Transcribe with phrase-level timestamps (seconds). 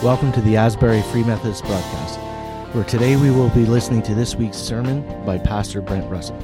[0.00, 2.20] Welcome to the Asbury Free Methodist broadcast,
[2.72, 6.36] where today we will be listening to this week's sermon by Pastor Brent Russell.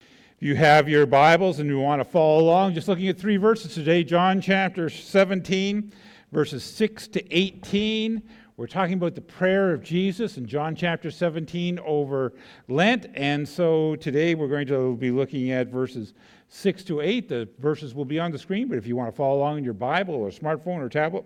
[0.00, 3.36] If you have your Bibles and you want to follow along, just looking at three
[3.36, 5.92] verses today John chapter 17,
[6.32, 8.22] verses 6 to 18.
[8.56, 12.32] We're talking about the prayer of Jesus in John chapter 17 over
[12.66, 13.06] Lent.
[13.14, 16.14] And so today we're going to be looking at verses
[16.48, 17.28] 6 to 8.
[17.28, 19.64] The verses will be on the screen, but if you want to follow along in
[19.64, 21.24] your Bible or smartphone or tablet,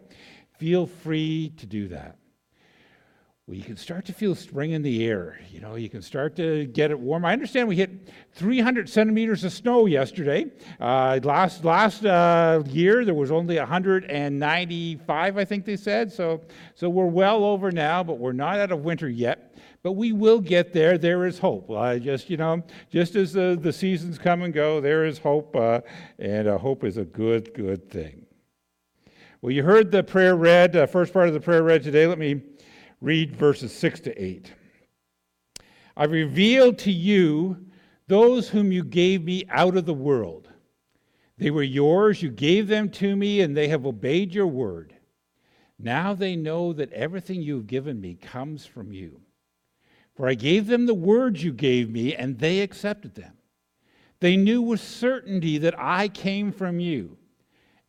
[0.58, 2.16] feel free to do that.
[3.48, 5.40] Well, you can start to feel spring in the air.
[5.50, 7.24] You know, you can start to get it warm.
[7.24, 10.46] I understand we hit 300 centimeters of snow yesterday.
[10.80, 16.12] Uh, last last uh, year there was only 195, I think they said.
[16.12, 16.42] So
[16.76, 19.51] so we're well over now, but we're not out of winter yet
[19.82, 20.96] but we will get there.
[20.96, 21.70] There is hope.
[21.70, 25.56] I just, you know, just as the, the seasons come and go, there is hope,
[25.56, 25.80] uh,
[26.18, 28.26] and uh, hope is a good, good thing.
[29.40, 32.06] Well, you heard the prayer read, uh, first part of the prayer read today.
[32.06, 32.42] Let me
[33.00, 34.52] read verses 6 to 8.
[35.96, 37.66] I revealed to you
[38.06, 40.48] those whom you gave me out of the world.
[41.38, 44.94] They were yours, you gave them to me, and they have obeyed your word.
[45.76, 49.21] Now they know that everything you have given me comes from you.
[50.14, 53.32] For I gave them the words you gave me, and they accepted them.
[54.20, 57.16] They knew with certainty that I came from you,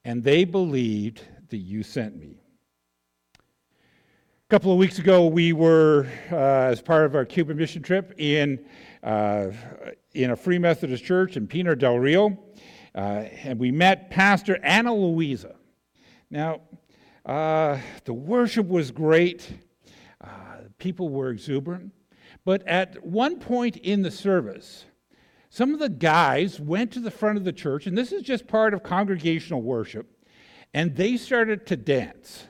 [0.06, 2.42] and they believed that you sent me.
[3.38, 6.36] A couple of weeks ago, we were, uh,
[6.72, 8.66] as part of our Cuban mission trip, in,
[9.04, 9.48] uh,
[10.14, 12.40] in a Free Methodist church in Pinar del Rio,
[12.96, 15.56] uh, and we met Pastor Ana Luisa.
[16.30, 16.62] Now,
[17.26, 19.50] uh, the worship was great,
[20.22, 20.28] uh,
[20.78, 21.92] people were exuberant.
[22.46, 24.86] But at one point in the service,
[25.50, 28.48] some of the guys went to the front of the church, and this is just
[28.48, 30.08] part of congregational worship,
[30.74, 32.46] and they started to dance.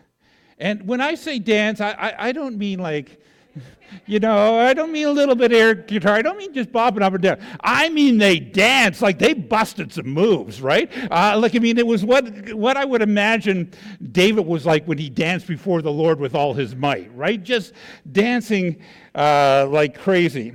[0.57, 3.19] And when I say dance, I, I, I don't mean like,
[4.05, 6.15] you know, I don't mean a little bit air guitar.
[6.15, 7.39] I don't mean just bopping up and down.
[7.61, 10.91] I mean they danced like they busted some moves, right?
[11.11, 13.71] Uh, like I mean, it was what what I would imagine
[14.11, 17.41] David was like when he danced before the Lord with all his might, right?
[17.41, 17.73] Just
[18.11, 18.81] dancing
[19.15, 20.53] uh, like crazy.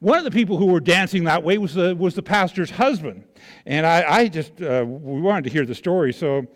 [0.00, 3.24] One of the people who were dancing that way was the was the pastor's husband,
[3.64, 6.46] and I, I just uh, we wanted to hear the story, so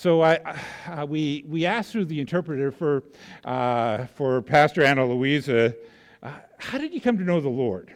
[0.00, 0.38] so I,
[0.86, 3.02] uh, we, we asked through the interpreter for,
[3.44, 5.74] uh, for Pastor Ana Luisa,
[6.22, 7.92] uh, how did you come to know the Lord?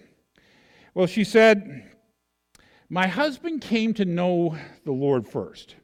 [0.93, 1.91] Well, she said,
[2.91, 5.77] My husband came to know the Lord first.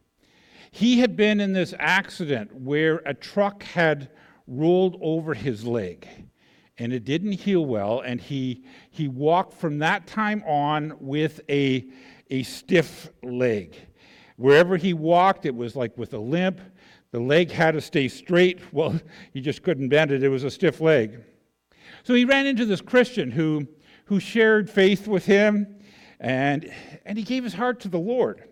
[0.71, 4.11] He had been in this accident where a truck had
[4.47, 6.07] rolled over his leg
[6.77, 11.87] and it didn't heal well, and he, he walked from that time on with a,
[12.31, 13.77] a stiff leg.
[14.37, 16.61] Wherever he walked, it was like with a limp.
[17.13, 18.61] The leg had to stay straight.
[18.73, 18.99] Well,
[19.33, 21.23] he just couldn't bend it, it was a stiff leg.
[22.05, 23.67] So he ran into this Christian who,
[24.07, 25.77] who shared faith with him,
[26.19, 26.73] and,
[27.05, 28.45] and he gave his heart to the Lord.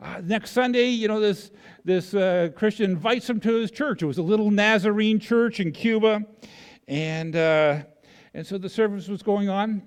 [0.00, 1.50] Uh, next Sunday, you know, this,
[1.84, 4.02] this uh, Christian invites him to his church.
[4.02, 6.24] It was a little Nazarene church in Cuba.
[6.88, 7.82] And, uh,
[8.32, 9.82] and so the service was going on.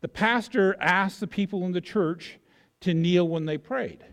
[0.00, 2.38] The pastor asked the people in the church
[2.82, 4.04] to kneel when they prayed.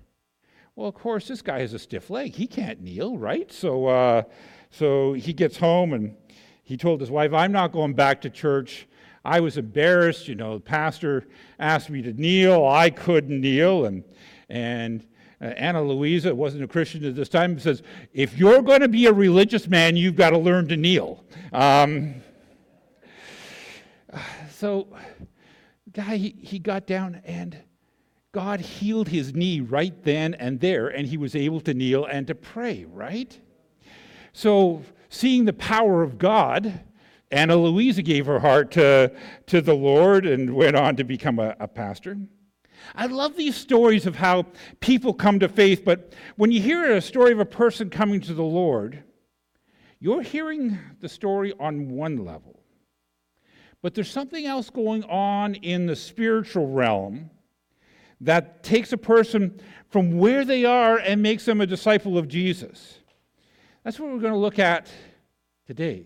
[0.75, 2.33] Well, of course, this guy has a stiff leg.
[2.35, 3.51] He can't kneel, right?
[3.51, 4.23] So, uh,
[4.71, 6.15] so he gets home and
[6.63, 8.87] he told his wife, I'm not going back to church.
[9.25, 10.27] I was embarrassed.
[10.27, 11.27] You know, the pastor
[11.59, 12.65] asked me to kneel.
[12.65, 13.85] I couldn't kneel.
[13.85, 14.03] And,
[14.47, 15.05] and
[15.41, 19.05] uh, Ana Luisa wasn't a Christian at this time, says, if you're going to be
[19.07, 21.25] a religious man, you've got to learn to kneel.
[21.51, 22.15] Um,
[24.51, 24.87] so,
[25.91, 27.57] guy, he, he got down and
[28.31, 32.27] God healed his knee right then and there, and he was able to kneel and
[32.27, 33.37] to pray, right?
[34.33, 36.81] So, seeing the power of God,
[37.31, 39.11] Ana Luisa gave her heart to,
[39.47, 42.17] to the Lord and went on to become a, a pastor.
[42.95, 44.45] I love these stories of how
[44.79, 48.33] people come to faith, but when you hear a story of a person coming to
[48.33, 49.03] the Lord,
[49.99, 52.61] you're hearing the story on one level.
[53.81, 57.31] But there's something else going on in the spiritual realm
[58.21, 62.99] that takes a person from where they are and makes them a disciple of Jesus.
[63.83, 64.89] That's what we're going to look at
[65.65, 66.05] today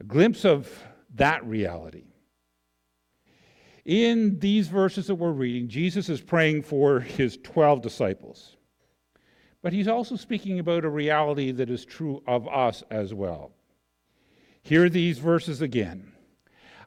[0.00, 0.68] a glimpse of
[1.14, 2.04] that reality.
[3.84, 8.56] In these verses that we're reading, Jesus is praying for his 12 disciples.
[9.62, 13.50] But he's also speaking about a reality that is true of us as well.
[14.62, 16.12] Hear these verses again.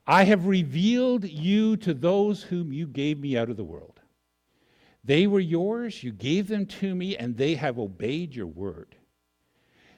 [0.07, 3.90] I have revealed you to those whom you gave me out of the world.
[5.03, 8.95] They were yours, you gave them to me, and they have obeyed your word.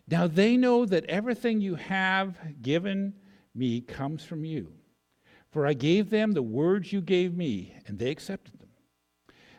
[0.07, 3.13] Now they know that everything you have given
[3.53, 4.73] me comes from you.
[5.51, 8.69] For I gave them the words you gave me, and they accepted them.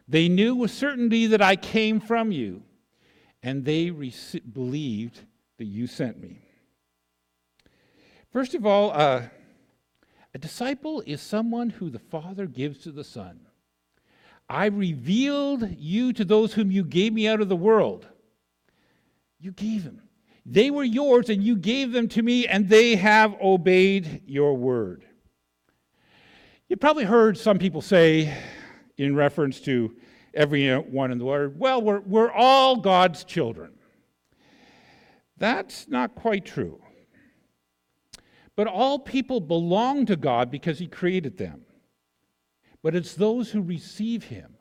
[0.09, 2.63] They knew with certainty that I came from you,
[3.43, 5.21] and they believed
[5.59, 6.41] that you sent me.
[8.33, 9.23] First of all, uh,
[10.35, 13.47] a disciple is someone who the Father gives to the Son.
[14.55, 18.07] I revealed you to those whom you gave me out of the world.
[19.41, 20.01] You gave them.
[20.47, 25.05] They were yours, and you gave them to me, and they have obeyed your word.
[26.69, 28.33] You probably heard some people say,
[28.97, 29.97] in reference to
[30.35, 33.73] everyone in the world, well, we're, we're all God's children.
[35.37, 36.81] That's not quite true.
[38.55, 41.63] But all people belong to God because He created them.
[42.85, 44.55] But it's those who receive Him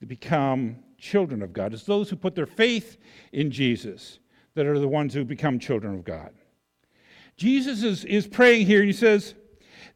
[0.00, 1.72] that become children of God.
[1.72, 2.98] It's those who put their faith
[3.32, 4.18] in Jesus
[4.54, 6.34] that are the ones who become children of God.
[7.38, 9.34] Jesus is, is praying here and he says,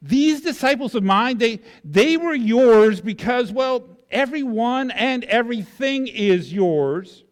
[0.01, 7.23] These disciples of mine, they, they were yours because, well, everyone and everything is yours.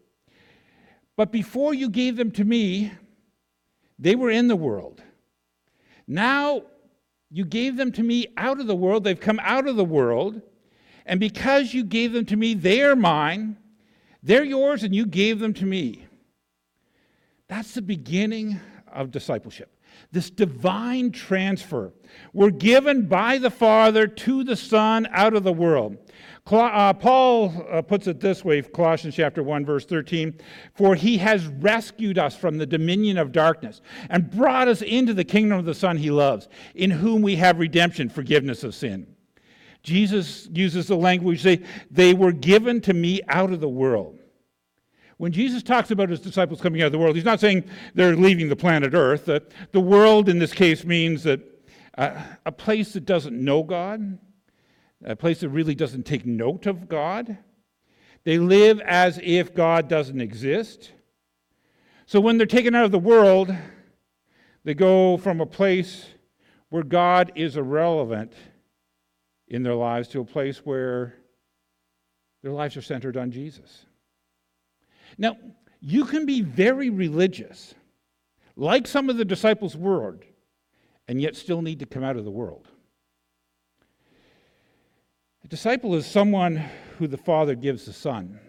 [1.15, 2.91] But before you gave them to me,
[3.97, 5.01] they were in the world.
[6.07, 6.61] Now
[7.35, 9.03] you gave them to me out of the world.
[9.03, 10.41] They've come out of the world.
[11.05, 13.57] And because you gave them to me, they are mine.
[14.23, 16.07] They're yours, and you gave them to me.
[17.49, 19.77] That's the beginning of discipleship.
[20.13, 21.91] This divine transfer.
[22.31, 25.97] We're given by the Father to the Son out of the world.
[26.51, 30.39] Uh, Paul uh, puts it this way, Colossians chapter 1, verse 13
[30.75, 33.81] For he has rescued us from the dominion of darkness
[34.11, 37.57] and brought us into the kingdom of the Son he loves, in whom we have
[37.57, 39.07] redemption, forgiveness of sin.
[39.81, 44.19] Jesus uses the language, they, they were given to me out of the world.
[45.17, 47.63] When Jesus talks about his disciples coming out of the world, he's not saying
[47.95, 49.25] they're leaving the planet Earth.
[49.25, 51.39] The, the world in this case means that
[51.97, 54.19] uh, a place that doesn't know God,
[55.03, 57.37] a place that really doesn't take note of God.
[58.23, 60.91] They live as if God doesn't exist.
[62.05, 63.53] So when they're taken out of the world,
[64.63, 66.05] they go from a place
[66.69, 68.33] where God is irrelevant
[69.47, 71.15] in their lives to a place where
[72.41, 73.85] their lives are centered on Jesus.
[75.17, 75.37] Now,
[75.79, 77.75] you can be very religious,
[78.55, 80.17] like some of the disciples were,
[81.07, 82.67] and yet still need to come out of the world.
[85.45, 86.55] A disciple is someone
[86.97, 88.39] who the Father gives the Son.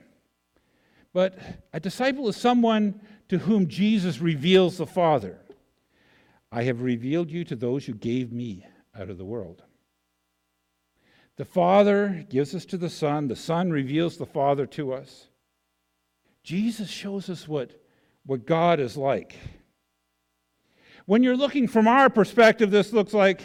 [1.13, 1.39] But
[1.75, 5.39] a disciple is someone to whom Jesus reveals the Father.
[6.51, 8.67] I have revealed you to those who gave me
[8.99, 9.63] out of the world.
[11.37, 15.27] The Father gives us to the Son, the Son reveals the Father to us.
[16.43, 17.79] Jesus shows us what,
[18.25, 19.37] what God is like.
[21.05, 23.43] When you're looking from our perspective, this looks like,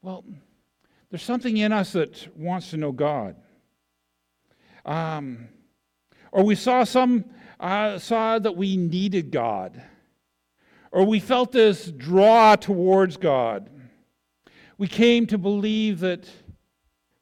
[0.00, 0.24] well,
[1.12, 3.36] there's something in us that wants to know God.
[4.86, 5.48] Um,
[6.32, 7.26] or we saw some
[7.60, 9.80] uh, saw that we needed God,
[10.90, 13.68] or we felt this draw towards God.
[14.78, 16.30] We came to believe that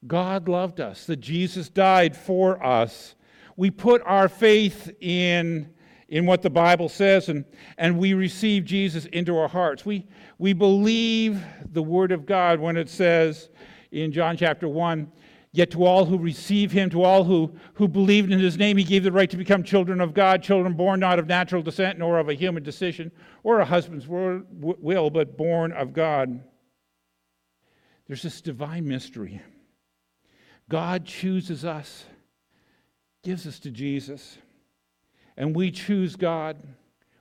[0.07, 3.17] God loved us, that Jesus died for us.
[3.57, 5.69] We put our faith in,
[6.09, 7.45] in what the Bible says, and,
[7.77, 9.85] and we receive Jesus into our hearts.
[9.85, 10.07] We,
[10.39, 11.43] we believe
[11.73, 13.51] the Word of God when it says,
[13.93, 15.11] in John chapter 1.
[15.53, 18.85] Yet to all who receive him, to all who, who believed in his name, he
[18.85, 22.21] gave the right to become children of God, children born not of natural descent, nor
[22.21, 23.11] of a human decision,
[23.43, 26.41] or a husband's will, but born of God.
[28.07, 29.41] There's this divine mystery.
[30.69, 32.05] God chooses us,
[33.25, 34.39] gives us to Jesus,
[35.37, 36.63] and we choose God.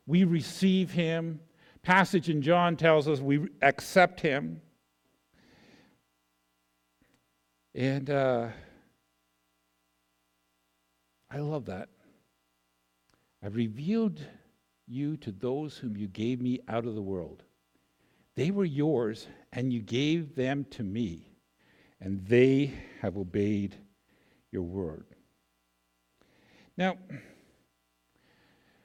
[0.06, 1.40] We receive him.
[1.82, 4.62] Passage in John tells us we accept him.
[7.80, 8.50] And uh,
[11.32, 11.88] I love that.
[13.42, 14.20] I've revealed
[14.86, 17.44] you to those whom you gave me out of the world.
[18.36, 21.32] They were yours, and you gave them to me,
[22.02, 23.78] and they have obeyed
[24.52, 25.06] your word.
[26.76, 26.98] Now,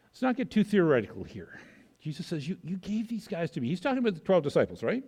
[0.04, 1.58] let's not get too theoretical here.
[2.00, 3.70] Jesus says, You, you gave these guys to me.
[3.70, 5.02] He's talking about the 12 disciples, right?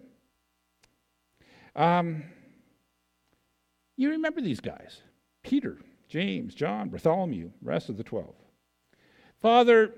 [1.76, 2.24] Um,
[3.96, 5.00] you remember these guys
[5.42, 8.34] Peter, James, John, Bartholomew, rest of the 12.
[9.40, 9.92] Father,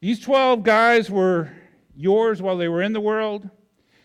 [0.00, 1.50] these 12 guys were
[1.96, 3.48] yours while they were in the world.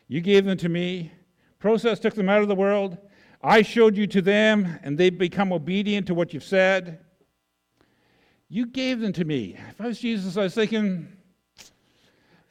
[0.07, 1.12] You gave them to me.
[1.59, 2.98] Process took them out of the world.
[3.41, 7.00] I showed you to them, and they've become obedient to what you've said.
[8.50, 9.57] You gave them to me.
[9.69, 11.07] If I was Jesus, I was thinking,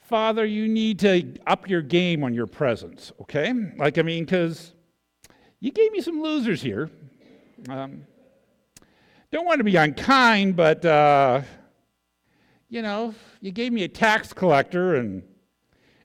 [0.03, 3.53] Father, you need to up your game on your presents, okay?
[3.77, 4.73] Like, I mean, because
[5.61, 6.91] you gave me some losers here.
[7.69, 8.07] Um,
[9.33, 11.43] don't want to be unkind, but, uh,
[12.69, 15.23] you know, you gave me a tax collector and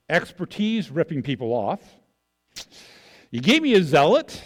[0.09, 1.81] expertise ripping people off.
[3.29, 4.41] You gave me a zealot,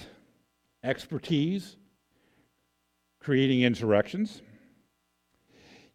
[0.84, 1.78] expertise
[3.20, 4.42] creating insurrections.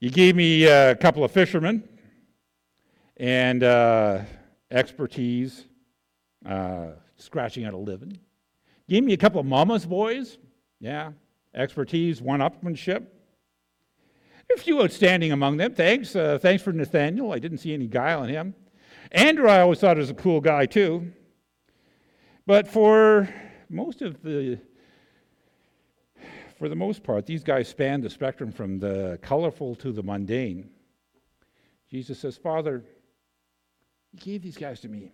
[0.00, 1.88] You gave me a couple of fishermen
[3.16, 4.20] and uh,
[4.70, 5.66] expertise
[6.44, 8.18] uh, scratching out a living.
[8.88, 10.38] Gave me a couple of mama's boys.
[10.80, 11.12] Yeah,
[11.54, 13.06] expertise, one upmanship.
[14.54, 15.74] A few outstanding among them.
[15.74, 16.14] Thanks.
[16.14, 17.32] Uh, thanks for Nathaniel.
[17.32, 18.54] I didn't see any guile in him.
[19.10, 21.12] Andrew, I always thought was a cool guy, too.
[22.46, 23.28] But for
[23.70, 24.58] most of the
[26.58, 30.70] for the most part, these guys span the spectrum from the colorful to the mundane.
[31.90, 32.84] Jesus says, Father,
[34.12, 35.10] you gave these guys to me.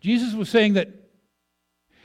[0.00, 0.88] Jesus was saying that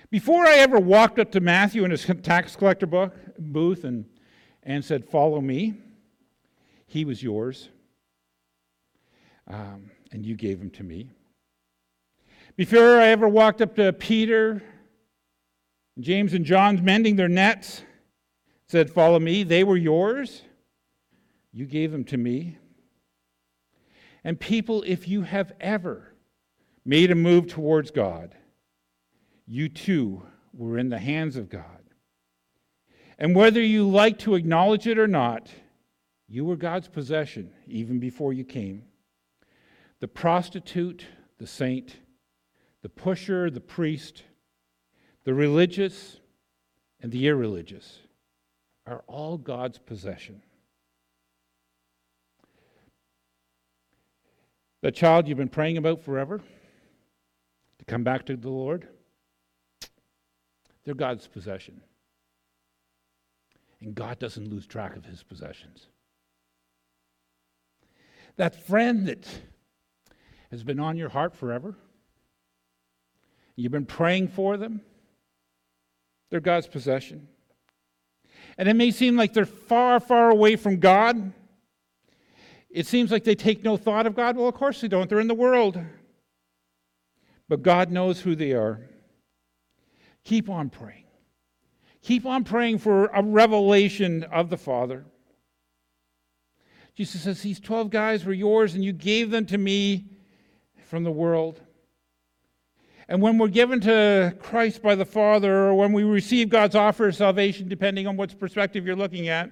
[0.09, 4.05] before I ever walked up to Matthew in his tax collector book, booth and,
[4.63, 5.75] and said, Follow me,
[6.87, 7.69] he was yours.
[9.47, 11.11] Um, and you gave him to me.
[12.55, 14.63] Before I ever walked up to Peter
[15.99, 17.81] James and John mending their nets
[18.67, 19.43] said, Follow me.
[19.43, 20.41] They were yours.
[21.53, 22.57] You gave them to me.
[24.23, 26.13] And people, if you have ever
[26.83, 28.35] made a move towards God,
[29.47, 30.23] you too
[30.53, 31.63] were in the hands of God.
[33.17, 35.49] And whether you like to acknowledge it or not,
[36.27, 38.83] you were God's possession even before you came.
[39.99, 41.05] The prostitute,
[41.37, 41.97] the saint,
[42.81, 44.23] the pusher, the priest,
[45.23, 46.19] the religious
[47.01, 47.99] and the irreligious
[48.85, 50.41] are all God's possession.
[54.81, 56.41] The child you've been praying about forever
[57.79, 58.87] to come back to the Lord,
[60.85, 61.81] they're God's possession.
[63.81, 65.87] And God doesn't lose track of his possessions.
[68.37, 69.27] That friend that
[70.51, 71.75] has been on your heart forever,
[73.55, 74.81] you've been praying for them
[76.29, 77.27] they're God's possession.
[78.57, 81.31] And it may seem like they're far, far away from God.
[82.69, 84.35] It seems like they take no thought of God.
[84.35, 85.09] Well, of course they don't.
[85.09, 85.79] They're in the world.
[87.47, 88.81] But God knows who they are.
[90.25, 91.05] Keep on praying.
[92.01, 95.05] Keep on praying for a revelation of the Father.
[96.95, 100.05] Jesus says, These 12 guys were yours, and you gave them to me
[100.85, 101.61] from the world.
[103.07, 107.07] And when we're given to Christ by the Father, or when we receive God's offer
[107.07, 109.51] of salvation, depending on what perspective you're looking at,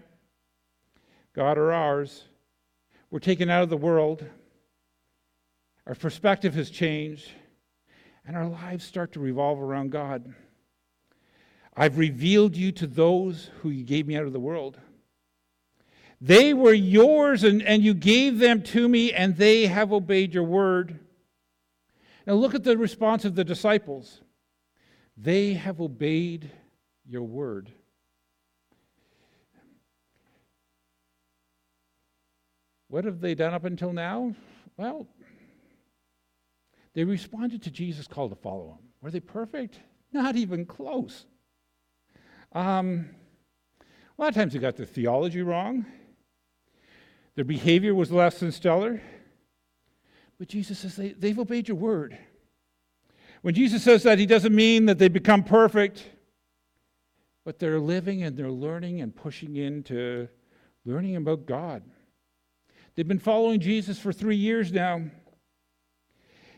[1.34, 2.24] God or ours,
[3.12, 4.25] we're taken out of the world.
[5.86, 7.30] Our perspective has changed,
[8.25, 10.34] and our lives start to revolve around God.
[11.75, 14.80] I've revealed you to those who you gave me out of the world.
[16.22, 20.44] They were yours, and, and you gave them to me, and they have obeyed your
[20.44, 21.00] word.
[22.25, 24.22] Now look at the response of the disciples.
[25.18, 26.50] They have obeyed
[27.06, 27.72] your word.
[32.88, 34.36] What have they done up until now?
[34.77, 35.08] Well,
[36.94, 38.88] they responded to Jesus' call to follow him.
[39.01, 39.80] Were they perfect?
[40.12, 41.25] Not even close.
[42.53, 43.10] Um,
[44.17, 45.86] a lot of times they got their theology wrong.
[47.36, 49.01] Their behavior was less than stellar.
[50.38, 52.17] But Jesus says they, they've obeyed your word.
[53.41, 56.05] When Jesus says that, he doesn't mean that they become perfect,
[57.43, 60.27] but they're living and they're learning and pushing into
[60.86, 61.83] learning about God.
[62.95, 65.01] They've been following Jesus for three years now,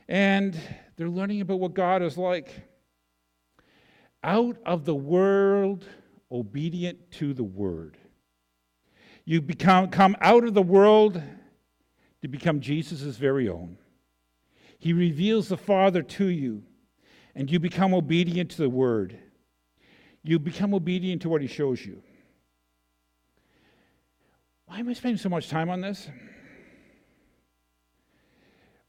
[0.07, 0.59] and
[0.97, 2.49] they're learning about what God is like.
[4.25, 5.85] Out of the world,
[6.31, 7.97] obedient to the word.
[9.23, 11.21] You become come out of the world
[12.21, 13.77] to become Jesus' very own.
[14.79, 16.63] He reveals the Father to you,
[17.35, 19.17] and you become obedient to the Word.
[20.23, 22.01] You become obedient to what He shows you.
[24.65, 26.09] Why am I spending so much time on this?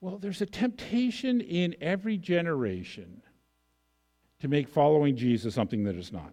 [0.00, 3.23] Well, there's a temptation in every generation
[4.47, 6.33] to make following Jesus something that is not.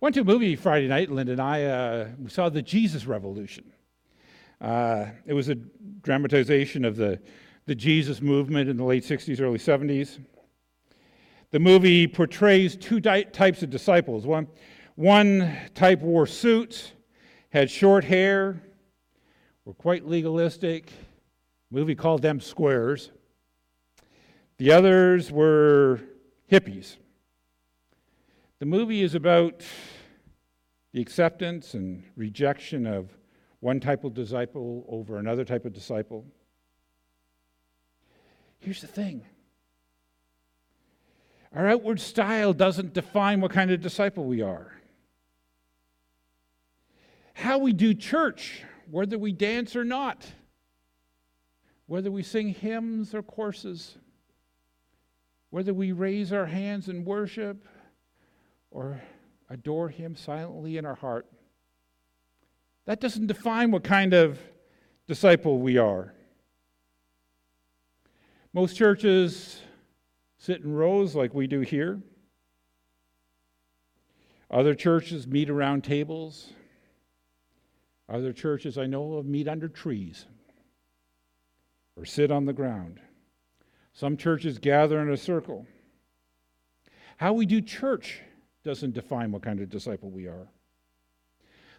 [0.00, 1.64] Went to a movie Friday night, Linda and I.
[1.64, 3.72] Uh, we saw the Jesus Revolution.
[4.60, 7.18] Uh, it was a dramatization of the,
[7.64, 10.18] the Jesus movement in the late 60s, early 70s.
[11.50, 14.26] The movie portrays two di- types of disciples.
[14.26, 14.48] One,
[14.96, 16.92] one type wore suits,
[17.48, 18.62] had short hair,
[19.64, 20.92] were quite legalistic.
[21.70, 23.12] The movie called them squares.
[24.58, 26.00] The others were
[26.50, 26.96] hippies.
[28.58, 29.62] The movie is about
[30.92, 33.10] the acceptance and rejection of
[33.60, 36.24] one type of disciple over another type of disciple.
[38.58, 39.24] Here's the thing
[41.54, 44.72] our outward style doesn't define what kind of disciple we are.
[47.32, 50.26] How we do church, whether we dance or not,
[51.86, 53.96] whether we sing hymns or courses,
[55.50, 57.66] whether we raise our hands in worship
[58.70, 59.00] or
[59.48, 61.26] adore Him silently in our heart,
[62.84, 64.38] that doesn't define what kind of
[65.06, 66.14] disciple we are.
[68.52, 69.60] Most churches
[70.38, 72.00] sit in rows like we do here.
[74.50, 76.50] Other churches meet around tables.
[78.08, 80.24] Other churches I know of meet under trees
[81.96, 83.00] or sit on the ground.
[83.98, 85.66] Some churches gather in a circle.
[87.16, 88.20] How we do church
[88.62, 90.46] doesn't define what kind of disciple we are.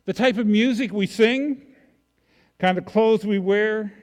[0.03, 1.61] The type of music we sing,
[2.59, 3.93] kind of clothes we wear,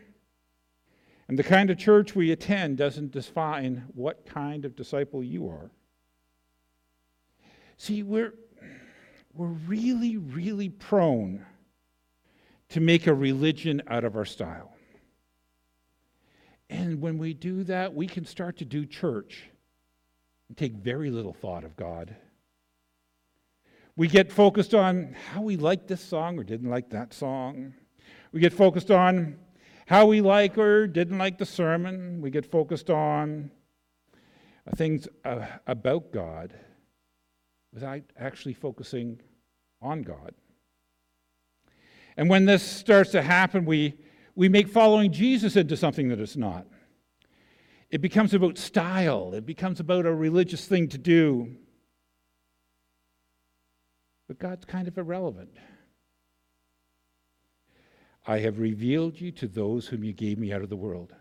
[1.28, 5.70] and the kind of church we attend doesn't define what kind of disciple you are.
[7.76, 8.32] See, we're,
[9.34, 11.44] we're really, really prone
[12.70, 14.75] to make a religion out of our style.
[16.68, 19.44] And when we do that, we can start to do church
[20.48, 22.16] and take very little thought of God.
[23.96, 27.74] We get focused on how we like this song or didn't like that song.
[28.32, 29.38] We get focused on
[29.86, 32.20] how we like or didn't like the sermon.
[32.20, 33.50] We get focused on
[34.74, 36.52] things uh, about God
[37.72, 39.20] without actually focusing
[39.80, 40.34] on God.
[42.16, 43.94] And when this starts to happen, we,
[44.36, 46.66] we make following Jesus into something that it's not.
[47.90, 51.56] It becomes about style, it becomes about a religious thing to do.
[54.28, 55.56] But God's kind of irrelevant.
[58.26, 61.14] I have revealed you to those whom you gave me out of the world.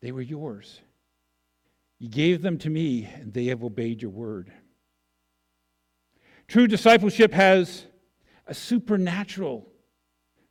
[0.00, 0.80] They were yours.
[1.98, 4.50] You gave them to me, and they have obeyed your word.
[6.48, 7.84] True discipleship has
[8.46, 9.68] a supernatural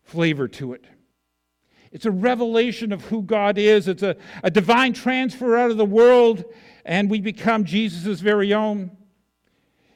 [0.04, 0.86] flavor to it.
[1.92, 3.88] It's a revelation of who God is.
[3.88, 6.46] It's a, a divine transfer out of the world,
[6.86, 8.92] and we become Jesus' very own.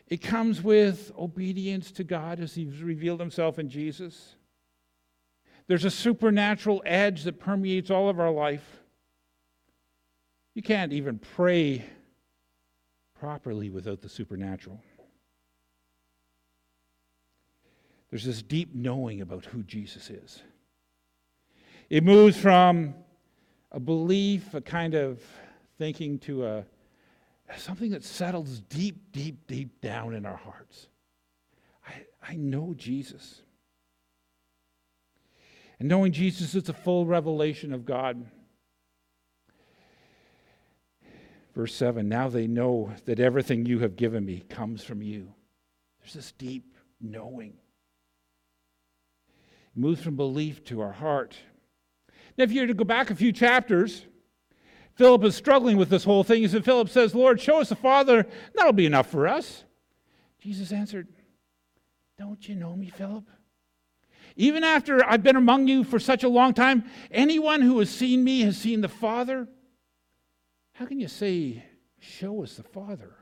[0.08, 4.36] It comes with obedience to God as He's revealed Himself in Jesus.
[5.68, 8.82] There's a supernatural edge that permeates all of our life.
[10.54, 11.86] You can't even pray
[13.20, 14.80] properly without the supernatural.
[18.10, 20.44] There's this deep knowing about who Jesus is.
[21.90, 22.96] It moves from
[23.72, 25.22] a belief, a kind of
[25.78, 26.66] thinking, to a
[27.58, 30.88] something that settles deep, deep, deep down in our hearts.
[31.88, 33.42] I, I know Jesus.
[35.80, 38.26] And knowing Jesus is a full revelation of God.
[41.54, 45.34] Verse 7 Now they know that everything you have given me comes from you.
[46.00, 47.54] There's this deep knowing.
[49.76, 51.36] It moves from belief to our heart.
[52.38, 54.06] Now, if you were to go back a few chapters,
[54.96, 56.42] Philip is struggling with this whole thing.
[56.42, 58.26] He said, Philip says, Lord, show us the Father.
[58.54, 59.64] That'll be enough for us.
[60.40, 61.08] Jesus answered,
[62.18, 63.26] Don't you know me, Philip?
[64.38, 68.24] Even after I've been among you for such a long time, anyone who has seen
[68.24, 69.48] me has seen the Father.
[70.74, 71.64] How can you say,
[72.00, 73.16] Show us the Father?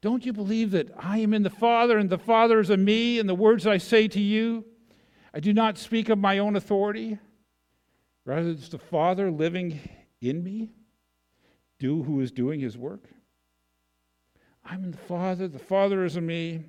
[0.00, 3.18] Don't you believe that I am in the Father and the Father is in me,
[3.18, 4.64] and the words I say to you,
[5.32, 7.18] I do not speak of my own authority?
[8.24, 9.80] Rather, it's the Father living
[10.20, 10.70] in me,
[11.78, 13.04] do who is doing his work.
[14.64, 16.64] I'm in the Father, the Father is in me.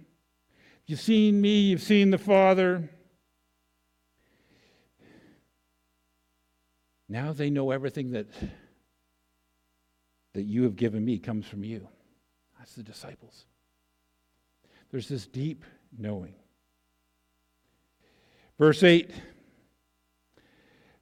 [0.86, 2.89] You've seen me, you've seen the Father.
[7.08, 8.28] Now they know everything that,
[10.34, 11.88] that you have given me comes from you.
[12.58, 13.46] That's the disciples.
[14.91, 15.63] There's this deep
[15.98, 16.36] knowing.
[18.58, 19.12] Verse 8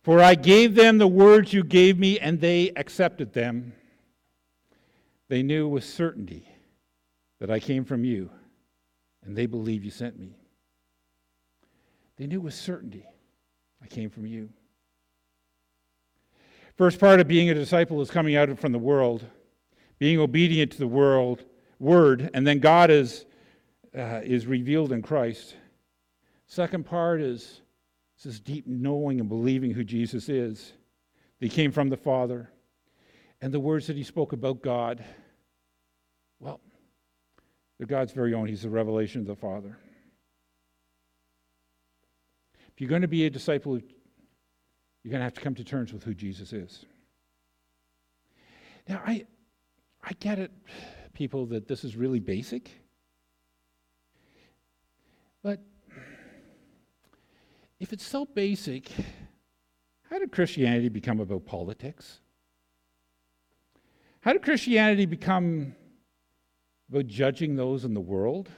[0.04, 3.74] for I gave them the words you gave me, and they accepted them.
[5.30, 6.48] They knew with certainty
[7.40, 8.30] that I came from you,
[9.24, 10.38] and they believe you sent me.
[12.18, 13.06] They knew with certainty
[13.82, 14.50] I came from you.
[16.76, 19.26] First part of being a disciple is coming out from the world,
[20.00, 21.46] being obedient to the world
[21.80, 23.26] word, and then God is,
[23.98, 25.56] uh, is revealed in Christ.
[26.48, 27.62] Second part is
[28.24, 30.74] this deep knowing and believing who Jesus is.
[31.40, 32.50] They came from the Father.
[33.42, 35.04] And the words that he spoke about God,
[36.40, 36.62] well,
[37.78, 38.48] they're God's very own.
[38.48, 39.78] He's the revelation of the Father.
[42.74, 45.92] If you're going to be a disciple, you're going to have to come to terms
[45.92, 46.86] with who Jesus is.
[48.88, 49.26] Now, I,
[50.04, 50.52] I get it,
[51.14, 52.72] people, that this is really basic.
[55.44, 55.62] But
[57.84, 58.90] if it's so basic,
[60.10, 62.22] how did Christianity become about politics?
[64.22, 65.76] How did Christianity become
[66.90, 68.50] about judging those in the world?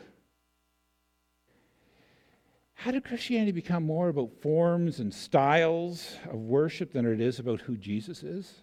[2.76, 7.62] How did Christianity become more about forms and styles of worship than it is about
[7.62, 8.62] who Jesus is?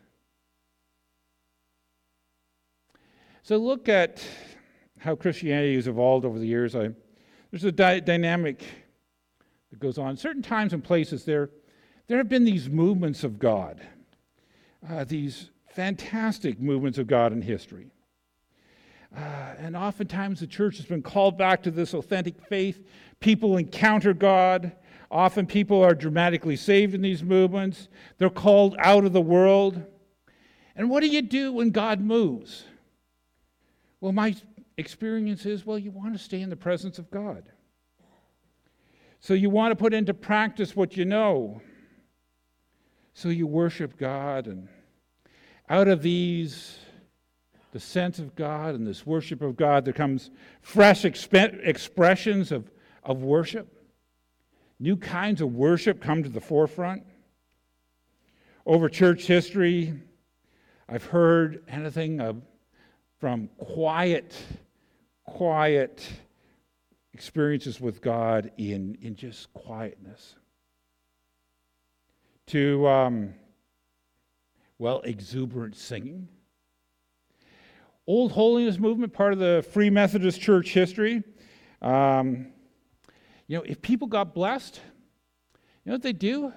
[3.42, 4.25] So look at
[5.01, 6.77] how Christianity has evolved over the years.
[6.77, 6.90] I,
[7.51, 8.62] there's a dy- dynamic
[9.73, 10.17] that goes on.
[10.17, 11.51] Certain times and places, there,
[12.07, 13.81] there have been these movements of God,
[14.89, 17.91] uh, these fantastic movements of God in history.
[19.17, 22.87] Uh, and oftentimes the church has been called back to this authentic faith.
[23.21, 24.73] People encounter God.
[25.11, 27.89] Often people are dramatically saved in these movements.
[28.19, 29.83] They're called out of the world.
[30.77, 32.65] And what do you do when God moves?
[34.01, 34.35] Well, my
[34.77, 37.45] experience is well, you want to stay in the presence of God.
[39.23, 41.63] So you want to put into practice what you know.
[43.15, 44.49] So you worship God.
[44.49, 44.67] And
[45.69, 46.77] out of these
[47.71, 52.69] the sense of God and this worship of God, there comes fresh exp- expressions of,
[53.05, 53.89] of worship.
[54.81, 57.05] New kinds of worship come to the forefront.
[58.67, 59.95] Over church history,
[60.89, 62.43] I've heard anything of,
[63.21, 64.37] from quiet,
[65.25, 66.07] quiet
[67.14, 70.37] experiences with God in, in just quietness
[72.46, 73.35] to, um,
[74.79, 76.29] well, exuberant singing
[78.07, 81.22] Old Holiness Movement, part of the Free Methodist Church history.
[81.81, 82.48] Um,
[83.46, 84.81] you know, if people got blessed,
[85.55, 86.53] you know what they'd do?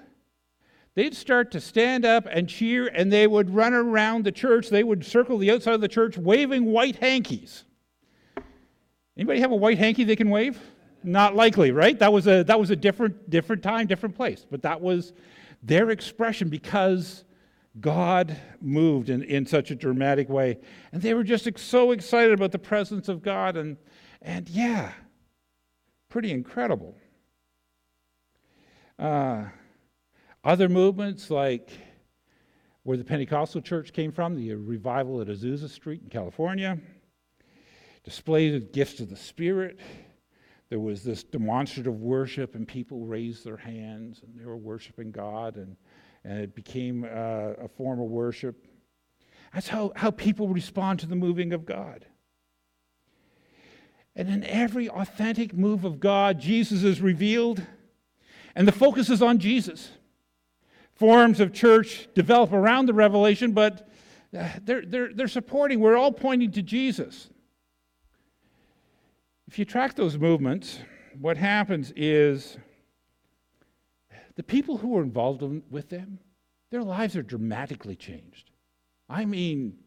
[0.94, 4.70] They'd start to stand up and cheer, and they would run around the church.
[4.70, 7.64] They would circle the outside of the church waving white hankies.
[9.16, 10.58] Anybody have a white hanky they can wave?
[11.02, 11.98] Not likely, right?
[11.98, 14.44] That was a that was a different different time, different place.
[14.50, 15.12] But that was
[15.62, 17.24] their expression because
[17.80, 20.58] God moved in, in such a dramatic way.
[20.92, 23.56] And they were just so excited about the presence of God.
[23.56, 23.76] And,
[24.22, 24.92] and yeah,
[26.08, 26.96] pretty incredible.
[28.98, 29.44] Uh,
[30.42, 31.70] other movements, like
[32.82, 36.78] where the Pentecostal church came from, the revival at Azusa Street in California,
[38.06, 39.78] displays of gifts of the Spirit.
[40.70, 45.56] There was this demonstrative worship, and people raised their hands and they were worshiping God.
[45.56, 45.76] And
[46.26, 48.66] and it became uh, a form of worship.
[49.54, 52.04] That's how, how people respond to the moving of God.
[54.16, 57.62] And in every authentic move of God, Jesus is revealed,
[58.56, 59.90] and the focus is on Jesus.
[60.94, 63.88] Forms of church develop around the revelation, but
[64.36, 67.30] uh, they're, they're, they're supporting, we're all pointing to Jesus.
[69.48, 70.80] If you track those movements,
[71.20, 72.58] what happens is
[74.34, 76.18] the people who are involved in, with them,
[76.70, 78.50] their lives are dramatically changed.
[79.08, 79.78] I mean,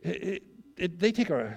[0.00, 0.42] it,
[0.76, 1.56] it, they take a,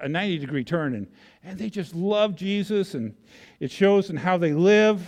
[0.00, 1.08] a 90 degree turn and,
[1.42, 3.14] and they just love Jesus, and
[3.58, 5.06] it shows in how they live.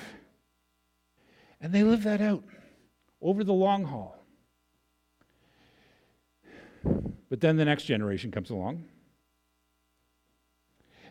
[1.61, 2.45] And they live that out
[3.21, 4.17] over the long haul.
[7.29, 8.85] But then the next generation comes along.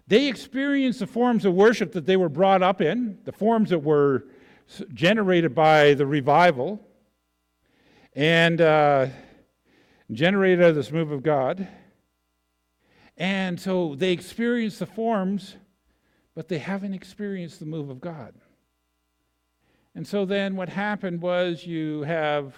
[0.07, 3.79] They experience the forms of worship that they were brought up in, the forms that
[3.79, 4.25] were
[4.93, 6.81] generated by the revival
[8.13, 9.07] and uh,
[10.11, 11.67] generated out of this move of God.
[13.17, 15.55] And so they experience the forms,
[16.35, 18.33] but they haven't experienced the move of God.
[19.93, 22.55] And so then what happened was you have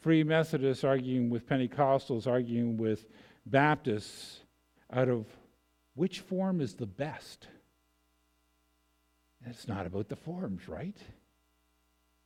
[0.00, 3.06] Free Methodists arguing with Pentecostals, arguing with
[3.46, 4.40] Baptists
[4.92, 5.26] out of
[5.98, 7.48] which form is the best.
[9.44, 10.96] It's not about the forms, right?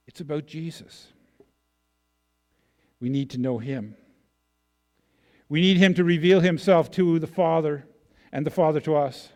[0.06, 1.08] It's about Jesus.
[3.00, 3.96] We need to know Him.
[5.48, 7.86] We need Him to reveal Himself to the Father
[8.30, 9.30] and the Father to us.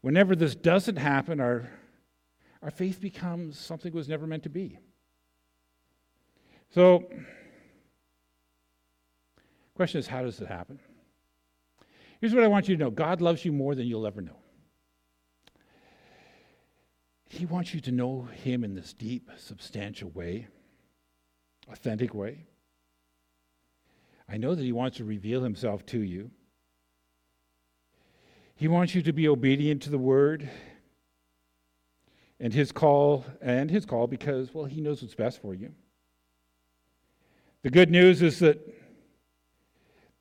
[0.00, 1.70] Whenever this doesn't happen, our,
[2.62, 4.78] our faith becomes something it was never meant to be.
[6.70, 7.08] So,
[9.78, 10.80] Question is, how does it happen?
[12.20, 14.36] Here's what I want you to know God loves you more than you'll ever know.
[17.28, 20.48] He wants you to know Him in this deep, substantial way,
[21.70, 22.46] authentic way.
[24.28, 26.30] I know that He wants to reveal Himself to you.
[28.56, 30.48] He wants you to be obedient to the Word
[32.40, 35.72] and His call, and His call because, well, He knows what's best for you.
[37.62, 38.58] The good news is that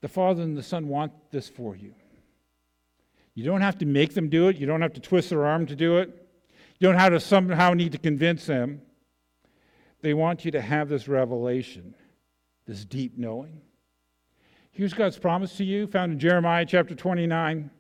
[0.01, 1.93] the Father and the Son want this for you.
[3.33, 5.65] You don't have to make them do it, you don't have to twist their arm
[5.67, 6.09] to do it,
[6.79, 8.81] you don't have to somehow need to convince them.
[10.01, 11.95] They want you to have this revelation,
[12.65, 13.61] this deep knowing.
[14.71, 17.71] Here's God's promise to you, found in Jeremiah chapter 29.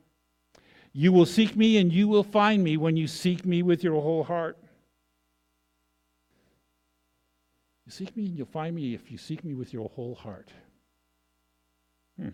[0.93, 4.01] You will seek me and you will find me when you seek me with your
[4.01, 4.57] whole heart.
[7.85, 10.49] You seek me and you'll find me if you seek me with your whole heart.
[12.19, 12.29] Hmm.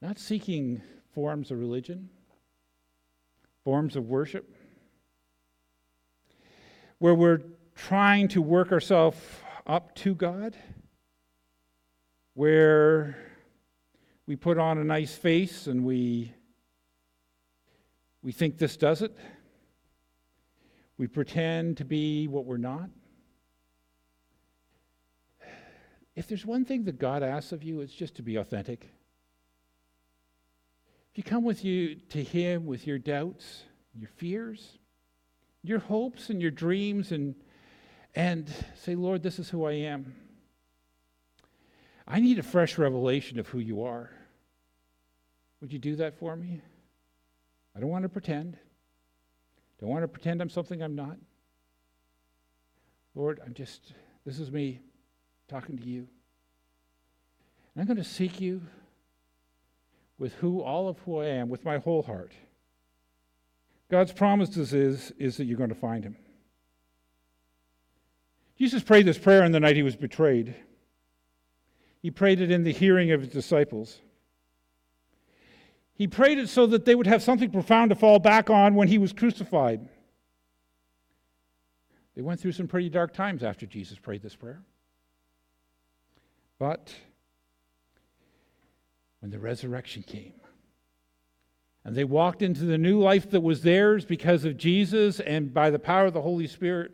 [0.00, 0.80] Not seeking
[1.14, 2.08] forms of religion,
[3.64, 4.54] forms of worship,
[6.98, 7.42] where we're
[7.74, 9.18] trying to work ourselves
[9.66, 10.56] up to God,
[12.34, 13.16] where
[14.26, 16.32] we put on a nice face and we,
[18.22, 19.16] we think this does it.
[21.00, 22.90] We pretend to be what we're not.
[26.14, 28.86] If there's one thing that God asks of you, it's just to be authentic.
[31.10, 33.62] If you come with you to Him with your doubts,
[33.98, 34.76] your fears,
[35.62, 37.34] your hopes and your dreams, and
[38.14, 40.14] and say, Lord, this is who I am.
[42.06, 44.10] I need a fresh revelation of who you are.
[45.62, 46.60] Would you do that for me?
[47.74, 48.58] I don't want to pretend.
[49.80, 51.16] Don't want to pretend I'm something I'm not.
[53.14, 53.94] Lord, I'm just,
[54.26, 54.80] this is me
[55.48, 56.06] talking to you.
[57.74, 58.62] And I'm going to seek you
[60.18, 62.32] with who all of who I am, with my whole heart.
[63.90, 66.16] God's promises is, is that you're going to find him.
[68.58, 70.54] Jesus prayed this prayer on the night he was betrayed.
[72.02, 73.98] He prayed it in the hearing of his disciples.
[76.00, 78.88] He prayed it so that they would have something profound to fall back on when
[78.88, 79.86] he was crucified.
[82.16, 84.62] They went through some pretty dark times after Jesus prayed this prayer.
[86.58, 86.94] But
[89.18, 90.40] when the resurrection came,
[91.84, 95.68] and they walked into the new life that was theirs because of Jesus and by
[95.68, 96.92] the power of the Holy Spirit,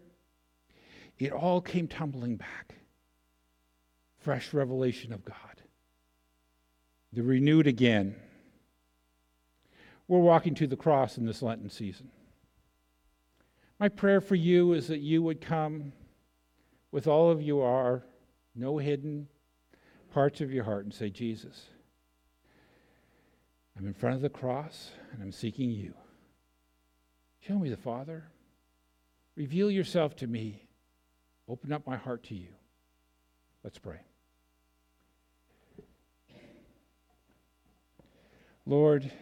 [1.21, 2.75] it all came tumbling back.
[4.19, 5.63] Fresh revelation of God.
[7.13, 8.17] The renewed again
[10.09, 12.11] we're walking to the cross in this Lenten season.
[13.79, 15.93] My prayer for you is that you would come
[16.91, 18.05] with all of you are,
[18.55, 19.29] no hidden
[20.13, 21.67] parts of your heart, and say, Jesus,
[23.77, 25.93] I'm in front of the cross and I'm seeking you.
[27.41, 28.25] Show me the Father.
[29.37, 30.63] Reveal yourself to me.
[31.49, 32.49] Open up my heart to you.
[33.63, 34.01] Let's pray.
[38.65, 39.13] Lord,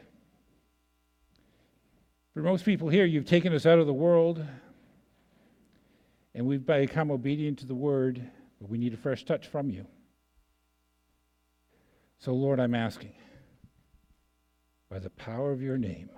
[2.35, 4.45] for most people here, you've taken us out of the world
[6.35, 8.29] and we've become obedient to the word,
[8.61, 9.87] but we need a fresh touch from you.
[12.19, 13.13] So, Lord, I'm asking,
[14.91, 16.11] by the power of your name,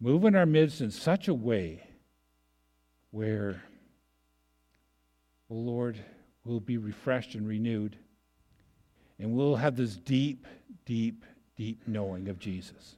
[0.00, 1.86] move in our midst in such a way
[3.10, 3.62] where,
[5.50, 5.98] oh Lord,
[6.44, 7.98] we'll be refreshed and renewed,
[9.18, 10.46] and we'll have this deep,
[10.86, 11.24] deep,
[11.56, 12.96] deep knowing of Jesus.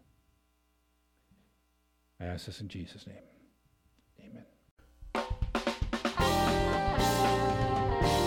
[2.20, 3.16] I ask this in Jesus' name.
[4.20, 4.44] Amen.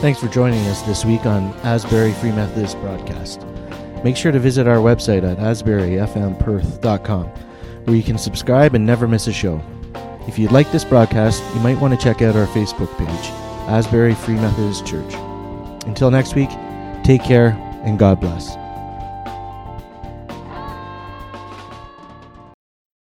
[0.01, 3.45] Thanks for joining us this week on Asbury Free Methodist Broadcast.
[4.03, 9.27] Make sure to visit our website at asburyfmperth.com, where you can subscribe and never miss
[9.27, 9.61] a show.
[10.27, 13.29] If you'd like this broadcast, you might want to check out our Facebook page,
[13.67, 15.13] Asbury Free Methodist Church.
[15.85, 16.49] Until next week,
[17.03, 17.49] take care
[17.83, 18.60] and God bless.